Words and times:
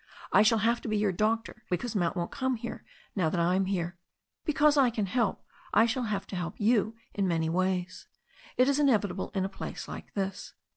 I 0.31 0.41
shall 0.41 0.57
have 0.57 0.81
to 0.81 0.87
be 0.87 0.97
your 0.97 1.11
doctor, 1.11 1.61
because 1.69 1.95
Mount 1.95 2.17
won't 2.17 2.31
come 2.31 2.55
here 2.55 2.83
now 3.15 3.29
that 3.29 3.39
I 3.39 3.53
am 3.53 3.65
here. 3.65 3.99
Because 4.45 4.75
I 4.75 4.89
can 4.89 5.05
help, 5.05 5.45
I 5.75 5.85
shall 5.85 6.05
have 6.05 6.25
to 6.29 6.35
help 6.35 6.55
you 6.59 6.95
in 7.13 7.27
many 7.27 7.49
ways. 7.49 8.07
It 8.57 8.67
is 8.67 8.79
inevitable 8.79 9.29
in 9.35 9.45
a 9.45 9.47
place 9.47 9.87
like 9.87 10.11
this. 10.15 10.55